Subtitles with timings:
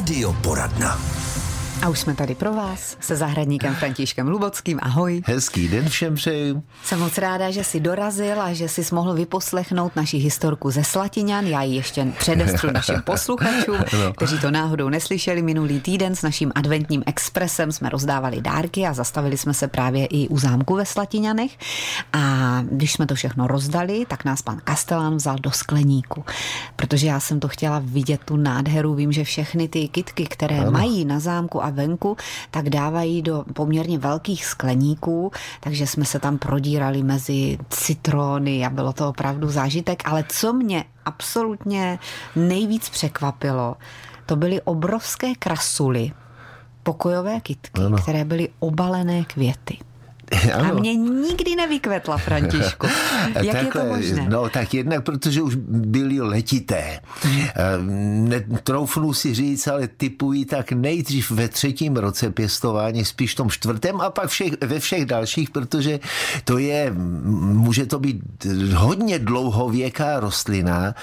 [0.00, 1.19] Radioporadna.
[1.82, 4.78] A už jsme tady pro vás se zahradníkem Františkem Lubockým.
[4.82, 5.22] Ahoj.
[5.26, 6.62] Hezký den všem přeju.
[6.84, 11.46] Jsem moc ráda, že jsi dorazil a že jsi mohl vyposlechnout naši historku ze Slatiňan.
[11.46, 14.12] Já ji ještě předestřu našim posluchačům, no.
[14.12, 15.42] kteří to náhodou neslyšeli.
[15.42, 20.28] Minulý týden s naším adventním expresem jsme rozdávali dárky a zastavili jsme se právě i
[20.28, 21.58] u zámku ve Slatiňanech.
[22.12, 22.20] A
[22.70, 26.24] když jsme to všechno rozdali, tak nás pan Kastelán vzal do skleníku.
[26.76, 28.94] Protože já jsem to chtěla vidět, tu nádheru.
[28.94, 30.70] Vím, že všechny ty kitky, které ano.
[30.70, 32.16] mají na zámku a venku,
[32.50, 38.92] tak dávají do poměrně velkých skleníků, takže jsme se tam prodírali mezi citrony a bylo
[38.92, 41.98] to opravdu zážitek, ale co mě absolutně
[42.36, 43.76] nejvíc překvapilo,
[44.26, 46.12] to byly obrovské krasuly,
[46.82, 47.96] pokojové kitky, ano.
[47.98, 49.78] které byly obalené květy.
[50.54, 50.70] Ano.
[50.70, 52.86] A mě nikdy nevykvetla, Františku.
[53.42, 54.26] Jak Takhle, je to možné?
[54.28, 57.00] No tak jednak, protože už byly letité.
[58.48, 64.00] Netroufnu si říct, ale typují tak nejdřív ve třetím roce pěstování, spíš v tom čtvrtém
[64.00, 66.00] a pak všech, ve všech dalších, protože
[66.44, 66.92] to je,
[67.36, 70.94] může to být hodně dlouhověká rostlina.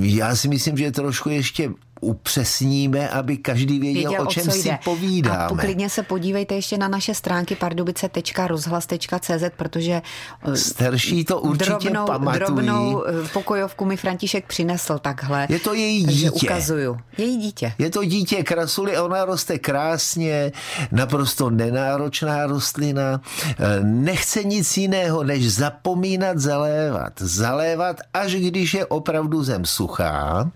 [0.00, 1.70] Já si myslím, že je trošku ještě
[2.02, 4.78] upřesníme, aby každý věděl, věděl o čem o si jde.
[4.84, 5.44] povídáme.
[5.44, 10.02] A klidně se podívejte ještě na naše stránky pardubice.rozhlas.cz, protože
[10.42, 12.38] eh, starší to určitě drobnou, pamatují.
[12.38, 15.46] Drobnou eh, pokojovku mi František přinesl takhle.
[15.48, 16.30] Je to její dítě.
[16.30, 16.98] ukazuju.
[17.18, 17.72] Její dítě.
[17.78, 20.52] Je to dítě krasuly, ona roste krásně,
[20.92, 27.12] naprosto nenáročná rostlina, eh, nechce nic jiného, než zapomínat zalévat.
[27.20, 30.50] Zalévat, až když je opravdu zem suchá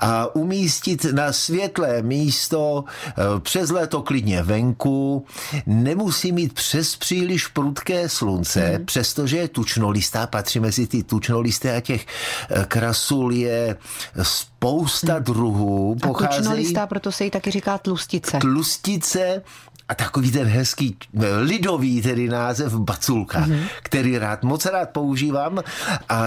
[0.00, 5.26] a umí umístit na světlé místo eh, přes léto klidně venku,
[5.66, 8.86] nemusí mít přes příliš prudké slunce, mm.
[8.86, 12.06] přestože je tučnolistá, patří mezi ty tučnolisté a těch
[12.50, 13.76] eh, krasul je
[14.22, 15.24] spousta mm.
[15.24, 15.96] druhů.
[16.02, 18.38] A tučnolistá, proto se jí taky říká tlustice.
[18.38, 19.42] Tlustice,
[19.88, 20.96] a takový ten hezký
[21.38, 23.62] lidový tedy název baculka, mm-hmm.
[23.82, 25.60] který rád, moc rád používám
[26.08, 26.22] a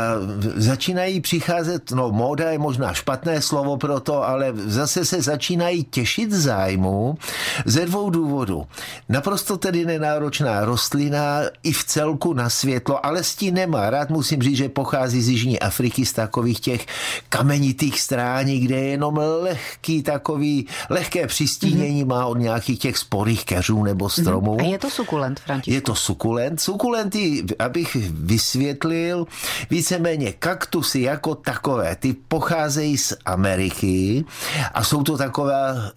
[0.56, 6.32] začínají přicházet, no móda je možná špatné slovo pro to, ale zase se začínají těšit
[6.32, 7.18] zájmu
[7.66, 8.66] ze dvou důvodů.
[9.10, 13.90] Naprosto tedy nenáročná rostlina i v celku na světlo, ale stí nemá.
[13.90, 16.86] Rád musím říct, že pochází z Jižní Afriky, z takových těch
[17.30, 22.08] kamenitých strání, kde je jenom lehký takový, lehké přistínění mm-hmm.
[22.08, 24.58] má od nějakých těch sporých keřů nebo stromů.
[24.60, 25.74] A je to sukulent, Františku?
[25.74, 26.62] Je to sukulent.
[26.62, 29.28] Sukulenty, abych vysvětlil,
[29.70, 34.26] víceméně kaktusy jako takové, ty pocházejí z Ameriky
[34.74, 35.92] a jsou to takové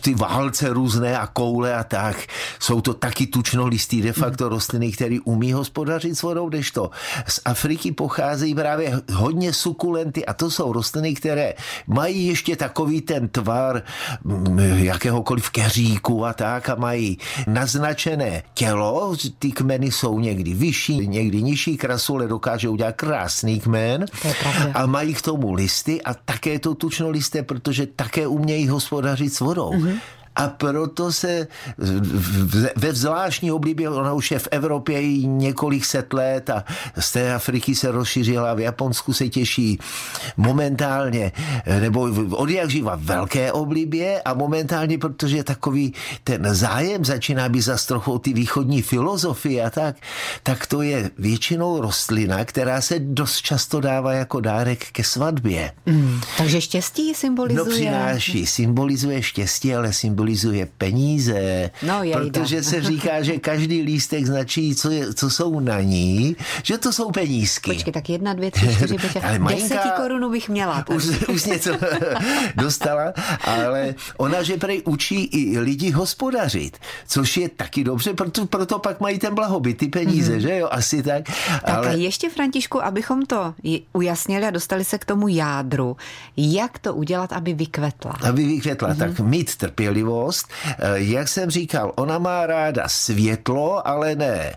[0.00, 2.16] ty válce různé a koule a tak.
[2.58, 4.50] Jsou to taky tučnolistý de facto mm.
[4.50, 6.90] rostliny, které umí hospodařit s vodou, to
[7.26, 11.54] z Afriky pocházejí právě hodně sukulenty a to jsou rostliny, které
[11.86, 13.82] mají ještě takový ten tvar
[14.74, 21.42] jakéhokoliv keříku a tak a mají mají naznačené tělo, ty kmeny jsou někdy vyšší, někdy
[21.42, 24.06] nižší, krasule dokáže udělat krásný kmen
[24.74, 29.72] a mají k tomu listy a také to tučnolisté, protože také umějí hospodařit s vodou.
[29.72, 31.46] Mm-hmm a proto se
[32.76, 36.64] ve zvláštní oblibě, ona už je v Evropě i několik set let a
[36.98, 39.78] z té Afriky se rozšířila, v Japonsku se těší
[40.36, 41.32] momentálně,
[41.80, 42.00] nebo
[42.30, 45.94] od jak živa velké oblibě a momentálně, protože takový
[46.24, 49.96] ten zájem začíná být za trochu ty východní filozofie a tak,
[50.42, 55.72] tak to je většinou rostlina, která se dost často dává jako dárek ke svatbě.
[55.86, 57.64] Mm, takže štěstí symbolizuje?
[57.64, 64.26] No přináší, symbolizuje štěstí, ale symbolizuje symbolizuje peníze, no, protože se říká, že každý lístek
[64.26, 67.72] značí, co, je, co jsou na ní, že to jsou penízky.
[67.72, 70.84] Počkej, tak jedna, dvě, tři, čtyři, pět, deseti korunu bych měla.
[70.90, 71.70] Už, už něco
[72.54, 73.12] dostala,
[73.44, 79.00] ale ona, že prej učí i lidi hospodařit, což je taky dobře, proto, proto pak
[79.00, 80.40] mají ten blahobyt, ty peníze, mm-hmm.
[80.40, 81.24] že jo, asi tak.
[81.64, 81.88] Tak ale...
[81.88, 83.54] a ještě, Františku, abychom to
[83.92, 85.96] ujasnili a dostali se k tomu jádru,
[86.36, 88.16] jak to udělat, aby vykvetla?
[88.28, 88.98] Aby vykvetla, mm-hmm.
[88.98, 90.48] tak mít trpělivost, trpělivost.
[90.66, 94.54] Eh, jak jsem říkal, ona má ráda světlo, ale ne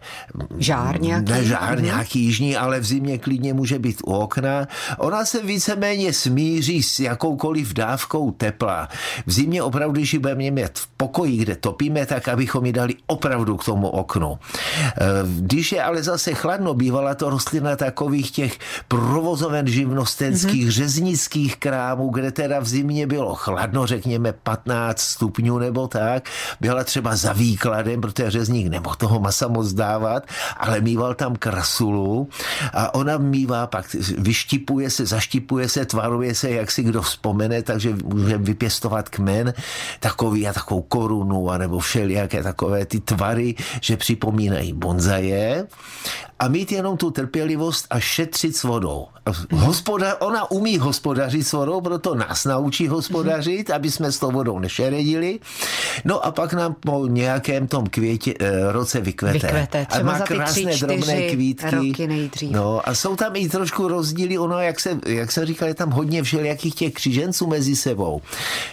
[0.57, 4.67] žár nějaký, ne žár mm nějaký jižní, ale v zimě klidně může být u okna.
[4.97, 8.89] Ona se víceméně smíří s jakoukoliv dávkou tepla.
[9.25, 12.93] V zimě opravdu, když ji budeme mít v pokoji, kde topíme, tak abychom ji dali
[13.07, 14.37] opravdu k tomu oknu.
[14.37, 15.05] Eh,
[15.39, 18.53] když je ale zase chladno, bývala to rostlina takových těch
[18.87, 20.71] provozoven živnostenských, mm-hmm.
[20.71, 26.29] řeznických krámů, kde teda v zimě bylo chladno, řekněme 15 stupňů stupňů nebo tak,
[26.61, 30.23] byla třeba za výkladem, protože řezník nemohl toho masa moc dávat,
[30.57, 32.29] ale mýval tam krasulu
[32.73, 33.85] a ona mývá pak,
[34.17, 39.53] vyštipuje se, zaštipuje se, tvaruje se, jak si kdo vzpomene, takže může vypěstovat kmen
[39.99, 45.67] takový a takovou korunu, anebo všelijaké takové ty tvary, že připomínají bonzaje
[46.41, 49.07] a mít jenom tu trpělivost a šetřit s vodou.
[49.51, 54.59] Hospoda, ona umí hospodařit s vodou, proto nás naučí hospodařit, aby jsme s tou vodou
[54.59, 55.39] nešeredili.
[56.05, 59.47] No a pak nám po nějakém tom květě, eh, roce vykvete.
[59.47, 61.75] Vykvete, a má krásné tři, drobné kvítky.
[61.75, 62.51] Roky nejdřív.
[62.51, 65.89] No a jsou tam i trošku rozdíly, ono, jak se, jak se říkal, je tam
[65.89, 68.21] hodně všelijakých těch křiženců mezi sebou.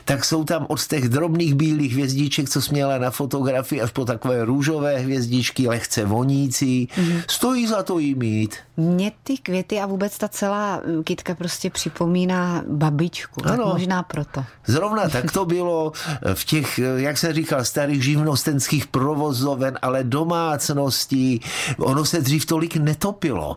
[0.05, 4.45] Tak jsou tam od těch drobných bílých hvězdiček, co směla na fotografii, až po takové
[4.45, 6.89] růžové hvězdičky, lehce vonící.
[6.97, 7.23] Mm-hmm.
[7.31, 8.57] Stojí za to jí mít.
[8.77, 13.41] Mně ty květy a vůbec ta celá kytka prostě připomíná babičku.
[13.45, 13.57] Ano.
[13.57, 14.45] Tak možná proto.
[14.67, 15.93] Zrovna tak to bylo
[16.35, 21.41] v těch, jak se říkal, starých živnostenských provozoven, ale domácností.
[21.79, 23.57] Ono se dřív tolik netopilo.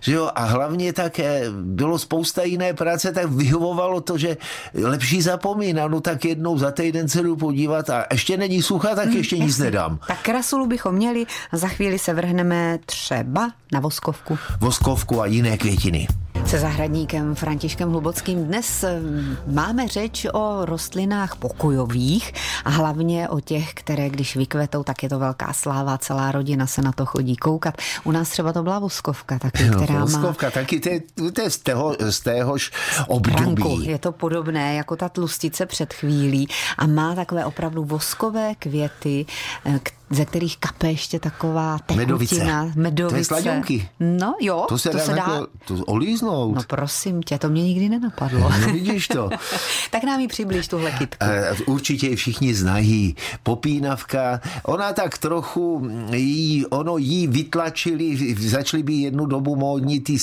[0.00, 0.30] Že jo?
[0.34, 4.36] A hlavně také bylo spousta jiné práce, tak vyhovovalo to, že
[4.74, 9.08] lepší zapomínat, no tak jednou za týden se jdu podívat a ještě není sucha, tak
[9.08, 9.98] hmm, ještě nic nedám.
[10.06, 13.31] Tak krasulu bychom měli a za chvíli se vrhneme třeba
[13.72, 14.38] na Voskovku.
[14.60, 16.08] Voskovku a jiné květiny.
[16.46, 19.00] Se zahradníkem Františkem Hlubockým dnes eh,
[19.46, 22.32] máme řeč o rostlinách pokojových
[22.64, 26.82] a hlavně o těch, které když vykvetou, tak je to velká sláva, celá rodina se
[26.82, 27.74] na to chodí koukat.
[28.04, 30.50] U nás třeba to byla voskovka taky, no, která voskovka, má...
[30.50, 31.00] taky, to je,
[31.32, 32.70] to je z, tého, z téhož
[33.06, 33.54] období.
[33.54, 39.26] Branku, je to podobné jako ta tlustice před chvílí a má takové opravdu voskové květy,
[39.62, 42.04] které eh, ze kterých kape ještě taková tekutina.
[42.06, 42.80] Medovice.
[42.80, 43.14] medovice.
[43.14, 43.88] To je sladionky.
[44.00, 45.16] No jo, to se to dá, se dá...
[45.16, 46.54] Jako, to olíznout.
[46.54, 48.50] No prosím tě, to mě nikdy nenapadlo.
[48.60, 49.30] No vidíš to.
[49.90, 51.26] tak nám ji přiblíž tuhle kytku.
[51.66, 53.16] Uh, určitě ji všichni znají.
[53.42, 60.18] Popínavka, ona tak trochu jí, ono jí vytlačili, začali by jednu dobu módní ty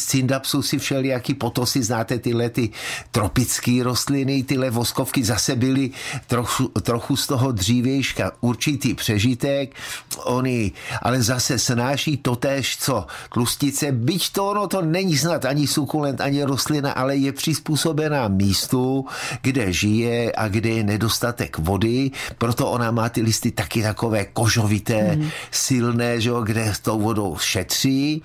[0.61, 2.69] si všelijaký potosy, znáte tyhle ty
[3.11, 5.91] tropické rostliny, tyhle voskovky zase byly
[6.27, 9.75] trochu, trochu z toho dřívějška určitý přežitek
[10.23, 10.71] oni
[11.01, 16.43] ale zase snáší totéž, co tlustice, byť to ono to není snad ani sukulent, ani
[16.43, 19.05] rostlina, ale je přizpůsobená místu,
[19.41, 25.15] kde žije a kde je nedostatek vody, proto ona má ty listy taky takové kožovité,
[25.15, 25.29] mm.
[25.51, 28.21] silné, že jo, kde s tou vodou šetří.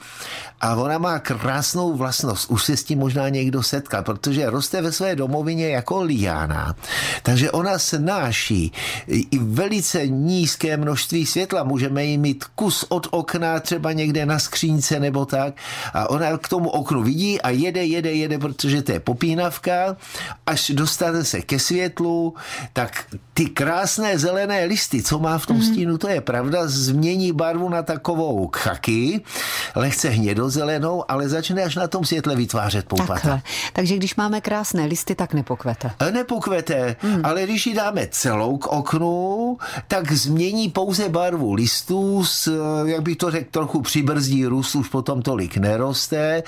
[0.61, 4.93] A ona má krásnou vlastnost, už se s tím možná někdo setkal, protože roste ve
[4.93, 6.75] své domovině jako liána,
[7.23, 8.73] takže ona snáší
[9.07, 15.01] i velice nízké množství světla, můžeme jí mít kus od okna, třeba někde na skřínce
[15.01, 15.55] nebo tak
[15.95, 19.97] a ona k tomu oknu vidí a jede, jede, jede, protože to je popínavka,
[20.47, 22.35] až dostane se ke světlu,
[22.73, 23.05] tak
[23.35, 25.63] ty krásné zelené listy, co má v tom mm.
[25.63, 29.21] stínu, to je pravda, změní barvu na takovou chaky,
[29.75, 33.15] lehce hnědozelenou, ale začne až na tom světle vytvářet poupata.
[33.15, 33.43] Takhle.
[33.73, 35.91] Takže když máme krásné listy, tak nepokvete.
[36.11, 37.21] Nepokvete, mm.
[37.25, 39.59] ale když ji dáme celou k oknu,
[39.89, 45.23] tak změní pouze barvu listů, s, jak bych to řekl, trochu přibrzdí růst, už potom
[45.23, 46.43] tolik neroste,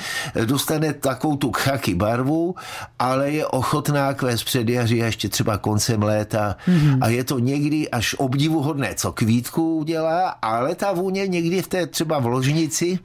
[0.44, 2.54] dostane takovou tu chaky barvu,
[2.98, 6.56] ale je ochotná kvést předjaří a ještě třeba koncem léta.
[6.68, 6.98] Mm-hmm.
[7.00, 11.86] A je to někdy až obdivuhodné, co kvítku udělá, ale ta vůně někdy v té
[11.86, 12.98] třeba v ložnici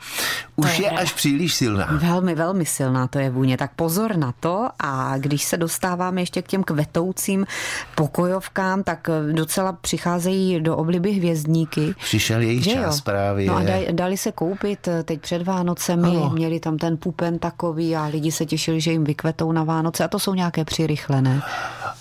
[0.55, 1.89] už je, je až příliš silná.
[1.91, 3.57] Velmi, velmi silná to je vůně.
[3.57, 7.45] Tak pozor na to a když se dostáváme ještě k těm kvetoucím
[7.95, 11.11] pokojovkám, tak docela přicházejí do obliby
[11.65, 12.01] hvězdníky.
[12.03, 13.01] Přišel jejich že čas jo?
[13.03, 13.47] právě.
[13.47, 16.29] No a dali se koupit eh, teď před Vánocemi, ano.
[16.33, 20.07] měli tam ten pupen takový a lidi se těšili, že jim vykvetou na Vánoce a
[20.07, 21.41] to jsou nějaké přirychlené.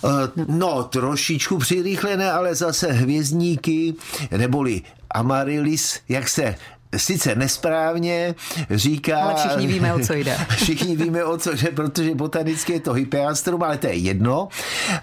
[0.02, 0.10] Uh,
[0.48, 3.94] no, trošičku přirychlené, ale zase hvězdníky,
[4.36, 6.54] neboli Amarilis, jak se
[6.96, 8.34] sice nesprávně
[8.70, 9.22] říká...
[9.22, 10.36] Ale všichni víme, o co jde.
[10.56, 14.48] všichni víme, o co jde, protože botanicky je to hypeastrum, ale to je jedno.
[14.90, 15.00] Eh,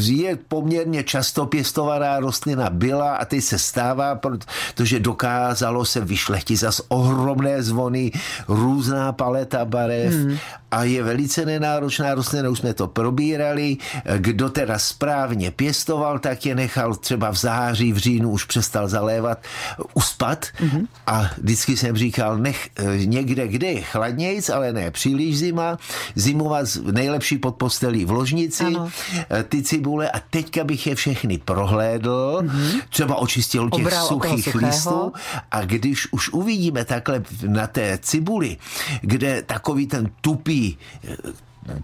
[0.00, 6.80] je poměrně často pěstovaná rostlina byla a teď se stává, protože dokázalo se vyšlechtit zas
[6.88, 8.12] ohromné zvony,
[8.48, 10.38] různá paleta barev hmm.
[10.70, 13.76] a je velice nenáročná rostlina, už jsme to probírali.
[14.18, 19.38] Kdo teda správně pěstoval, tak je nechal třeba v září, v říjnu už přestal zalévat,
[19.94, 20.46] uspat.
[20.54, 25.78] Hmm a vždycky jsem říkal, nech eh, někde, kde je chladnějc, ale ne příliš zima,
[26.14, 28.90] zimovat nejlepší pod postelí v ložnici, ano.
[29.30, 32.82] Eh, ty cibule a teďka bych je všechny prohlédl, mm-hmm.
[32.90, 35.12] třeba očistil těch Obral suchých listů
[35.50, 38.56] a když už uvidíme takhle na té cibuli,
[39.00, 41.16] kde takový ten tupý eh,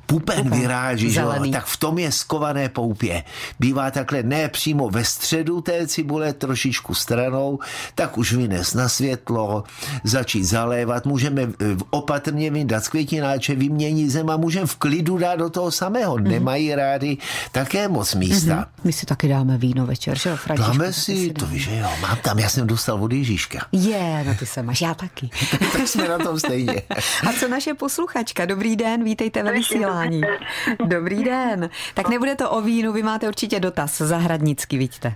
[0.06, 1.22] pupen, pupen vyráží, že?
[1.52, 3.24] tak v tom je skované poupě.
[3.60, 7.58] Bývá takhle ne přímo ve středu té cibule, trošičku stranou,
[7.94, 9.64] tak už vynes na světlo,
[10.04, 15.36] začít zalévat, můžeme eh, opatrně vyndat z květináče, vyměnit zem a můžeme v klidu dát
[15.36, 16.16] do toho samého.
[16.16, 16.28] Mm-hmm.
[16.28, 17.16] Nemají rády
[17.52, 18.54] také moc místa.
[18.54, 18.84] Mm-hmm.
[18.84, 21.76] My si taky dáme víno večer, že jo, Františku, Dáme si, si to víš, že
[21.76, 23.66] jo, mám tam, já jsem dostal od Ježíška.
[23.72, 25.30] Je, no ty se máš, já taky.
[25.72, 26.82] tak jsme na tom stejně.
[27.28, 28.46] a co naše posluchačka?
[28.46, 30.20] Dobrý den, vítejte ve vysílání.
[30.84, 31.70] Dobrý den.
[31.94, 35.14] Tak nebude to o vínu, vy máte určitě dotaz zahradnický, vidíte.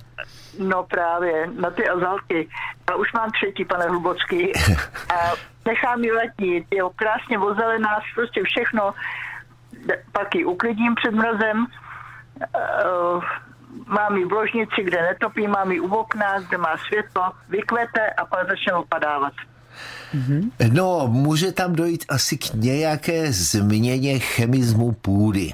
[0.59, 2.49] No právě, na ty azalky.
[2.87, 4.53] A už mám třetí, pane Hlubocký.
[5.15, 5.33] A
[5.67, 8.95] nechám ji letnit, je krásně ozelená, prostě všechno.
[10.13, 11.67] Pak ji uklidím před mrazem.
[13.87, 18.25] Mám ji v ložnici, kde netopí, mám ji u okna, kde má světlo, vykvete a
[18.25, 19.33] pak začne opadávat.
[20.15, 20.51] Mm-hmm.
[20.73, 25.53] No, může tam dojít asi k nějaké změně chemismu půdy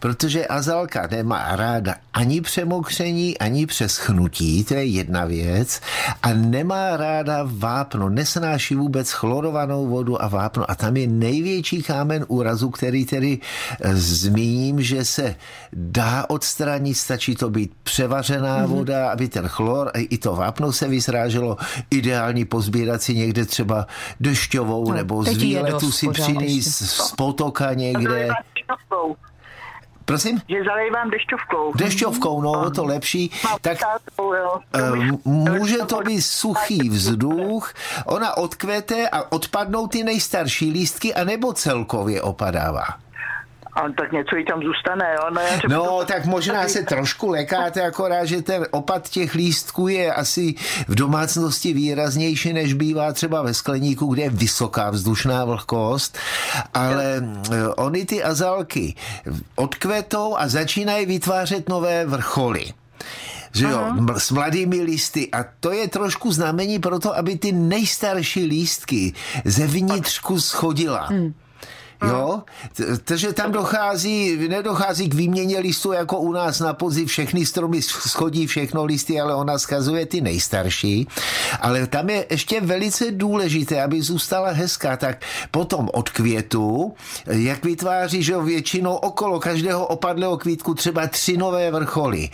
[0.00, 5.80] protože azalka nemá ráda ani přemokření, ani přeschnutí, to je jedna věc,
[6.22, 10.70] a nemá ráda vápno, nesnáší vůbec chlorovanou vodu a vápno.
[10.70, 13.38] A tam je největší kámen úrazu, který tedy
[13.80, 15.36] eh, zmíním, že se
[15.72, 18.66] dá odstranit, stačí to být převařená mm-hmm.
[18.66, 21.56] voda, aby ten chlor i to vápno se vysráželo,
[21.90, 23.86] ideální pozbírat si někde třeba
[24.20, 28.28] dešťovou no, nebo z výletu si přinést z potoka někde.
[30.10, 30.42] Prosím?
[30.48, 31.72] Že zalejvám dešťovkou.
[31.78, 33.30] Dešťovkou, no, to lepší.
[33.60, 33.78] Tak
[34.18, 34.58] uh,
[35.24, 37.72] může to být suchý vzduch,
[38.06, 42.98] ona odkvete a odpadnou ty nejstarší lístky, anebo celkově opadává.
[43.72, 45.30] A tak něco jí tam zůstane, jo?
[45.30, 46.04] No, no to...
[46.04, 50.54] tak možná se trošku lekáte, akorát, že ten opad těch lístků je asi
[50.88, 56.18] v domácnosti výraznější, než bývá třeba ve skleníku, kde je vysoká vzdušná vlhkost,
[56.74, 57.22] ale
[57.52, 58.94] eh, oni ty azalky
[59.54, 62.72] odkvetou a začínají vytvářet nové vrcholy
[63.52, 64.18] že jo, Aha.
[64.18, 69.12] s mladými listy a to je trošku znamení pro to, aby ty nejstarší lístky
[69.44, 71.06] zevnitřku schodila.
[71.06, 71.34] Hmm.
[72.08, 72.42] Jo?
[73.04, 78.46] Takže tam dochází, nedochází k výměně listů jako u nás na podzim, všechny stromy schodí
[78.46, 81.08] všechno listy, ale ona skazuje ty nejstarší.
[81.60, 86.94] Ale tam je ještě velice důležité, aby zůstala hezká, tak potom od květu,
[87.26, 92.28] jak vytváří, že většinou okolo každého opadlého kvítku třeba tři nové vrcholy,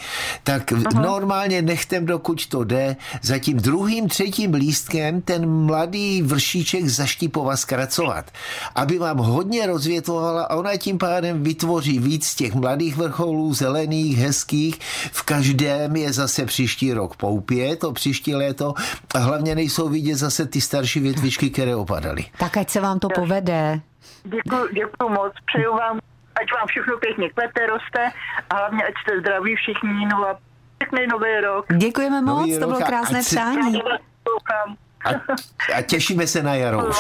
[0.45, 1.01] tak Aha.
[1.01, 8.31] normálně nechtem, dokud to jde, za tím druhým, třetím lístkem ten mladý vršíček zaštipovat, zkracovat,
[8.75, 14.19] aby vám hodně hodně rozvětvovala a ona tím pádem vytvoří víc těch mladých vrcholů, zelených,
[14.19, 14.81] hezkých.
[15.13, 18.75] V každém je zase příští rok poupě, to příští léto
[19.15, 22.25] a hlavně nejsou vidět zase ty starší větvičky, které opadaly.
[22.39, 23.81] Tak ať se vám to povede.
[24.25, 25.99] Děkuji, děkuji moc, přeju vám,
[26.41, 28.13] ať vám všechno pěkně kvete, roste
[28.51, 30.39] a hlavně ať jste zdraví všichni, no a
[30.79, 31.67] pěkný nový rok.
[31.77, 33.83] Děkujeme moc, nový to bylo krásné přání.
[35.05, 35.11] A,
[35.77, 36.97] a těšíme se na jaro už.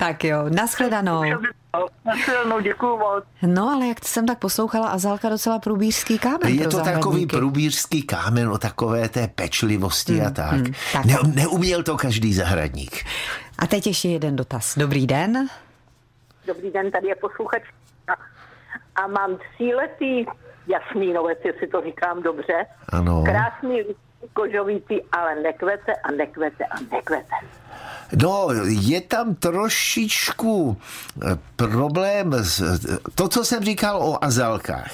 [0.00, 1.22] Tak jo, nashledanou.
[2.04, 3.24] Nashledanou, děkuju moc.
[3.42, 8.48] No, ale jak jsem tak poslouchala, Azalka docela průbířský kámen Je to takový průbířský kámen
[8.48, 10.52] o takové té pečlivosti hmm, a tak.
[10.52, 11.04] Hmm, tak.
[11.04, 13.04] Ne, neuměl to každý zahradník.
[13.58, 14.78] A teď ještě jeden dotaz.
[14.78, 15.48] Dobrý den.
[16.46, 17.62] Dobrý den, tady je posluchač.
[18.96, 20.26] A mám tříletý
[20.66, 22.66] jasmínovec, jestli to říkám dobře.
[22.88, 23.24] Ano.
[23.24, 23.82] Krásný
[24.32, 27.34] kožovitý, ale nekvete a nekvete a nekvete.
[28.22, 32.34] No, je tam trošičku eh, problém,
[33.14, 34.92] to, co jsem říkal o azalkách.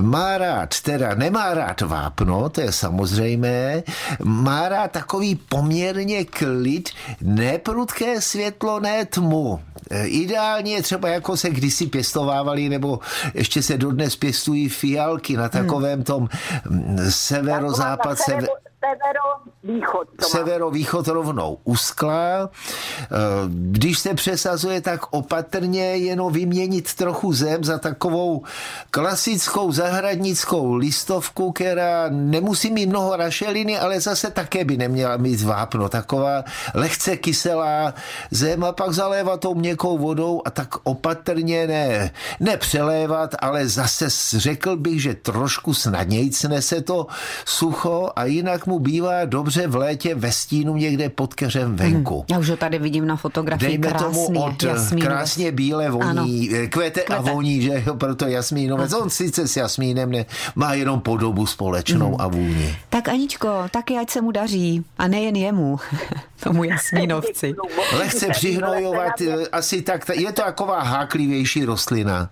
[0.00, 3.82] Má rád, teda nemá rád vápno, to je samozřejmé,
[4.24, 6.88] má rád takový poměrně klid,
[7.20, 9.60] neprudké světlo, ne tmu.
[9.90, 13.00] Eh, ideálně třeba jako se kdysi pěstovávali, nebo
[13.34, 16.28] ještě se dodnes pěstují fialky na takovém tom
[16.68, 18.48] mm, severozápad, sever
[18.80, 20.08] Severovýchod.
[20.20, 22.48] Severovýchod rovnou uskla.
[22.48, 23.06] Eh,
[23.48, 28.42] když se přesazuje, tak opatrně jenom vyměnit trochu zem za takovou
[28.90, 35.88] klasickou zahradnickou listovku, která nemusí mít mnoho rašeliny, ale zase také by neměla mít vápno.
[35.88, 36.44] Taková
[36.74, 37.94] lehce kyselá
[38.30, 42.10] zem a pak zalévat tou měkkou vodou a tak opatrně ne,
[42.40, 44.08] nepřelévat, ale zase
[44.38, 47.06] řekl bych, že trošku snadněji se to
[47.44, 52.14] sucho a jinak mu bývá dobře v létě ve stínu někde pod keřem venku.
[52.14, 52.24] Hmm.
[52.30, 55.08] Já už ho tady vidím na fotografii Dejme krásný, tomu od jasmínovec.
[55.08, 56.26] krásně bílé voní, ano.
[56.70, 58.92] kvete, kvete a voní, že jo, proto jasmínovec.
[58.92, 62.20] On sice s jasmínem ne, má jenom podobu společnou hmm.
[62.20, 62.76] a vůni.
[62.88, 64.84] Tak Aničko, taky ať se mu daří.
[64.98, 65.78] A nejen jemu,
[66.42, 67.54] tomu jasmínovci.
[67.96, 69.12] Lehce přihnojovat,
[69.52, 72.30] asi tak, je to taková háklivější rostlina.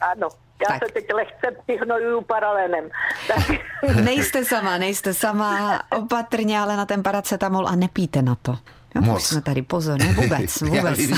[0.00, 0.28] ano.
[0.62, 0.86] Já tak.
[0.88, 2.90] se teď lehce ignoruju paralenem.
[3.28, 3.50] Tak.
[4.04, 8.58] Nejste sama, nejste sama, opatrně ale na ten paracetamol a nepíte na to.
[8.94, 9.24] Jo, Moc.
[9.26, 10.98] jsme tady, pozor, ne vůbec, vůbec.
[10.98, 11.16] Já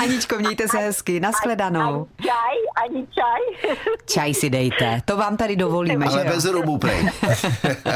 [0.02, 1.80] Aničko, mějte se hezky, nashledanou.
[1.80, 3.72] Ani čaj, ani čaj.
[4.06, 7.08] Čaj si dejte, to vám tady dovolíme, Ale že bez rubu, prej.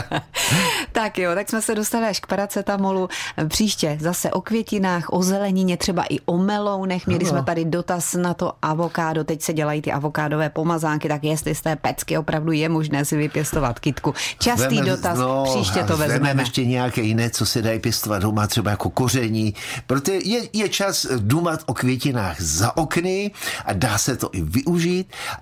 [0.92, 3.08] tak jo, tak jsme se dostali až k paracetamolu.
[3.48, 7.06] Příště zase o květinách, o zelenině, třeba i o melounech.
[7.06, 7.30] Měli no.
[7.30, 11.60] jsme tady dotaz na to avokádo, teď se dělají ty avokádové pomazánky, tak jestli z
[11.60, 14.14] té pecky opravdu je možné si vypěstovat kitku.
[14.38, 16.42] Častý Veme, dotaz, no, příště to vezmeme.
[16.42, 19.54] ještě nějaké jiné, co se dají pěstovat doma, třeba jako koření,
[19.86, 23.30] protože je, je čas dumat o květinách za okny
[23.64, 24.69] a dá se to i využít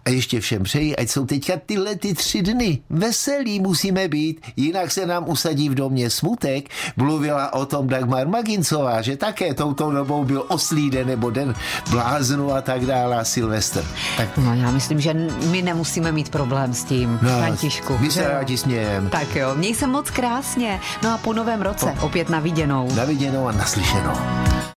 [0.04, 4.90] a ještě všem přeji, ať jsou teďka tyhle ty tři dny veselí musíme být, jinak
[4.90, 6.68] se nám usadí v domě smutek.
[6.97, 11.54] Mluvila o tom Dagmar Magincová, že také touto dobou byl oslý den nebo den
[11.90, 13.85] bláznu a tak dále a Silvestr.
[14.16, 14.37] Tak...
[14.37, 15.14] No já myslím, že
[15.50, 17.99] my nemusíme mít problém s tím, no, Františku.
[17.99, 19.11] My se rádi smějeme.
[19.11, 20.80] Tak jo, měj se moc krásně.
[21.02, 22.94] No a po novém roce opět na viděnou.
[22.94, 24.47] Na viděnou a naslyšenou.